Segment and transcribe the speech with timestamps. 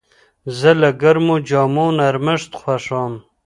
[0.59, 3.13] زه د ګرمو جامو نرمښت خوښوم.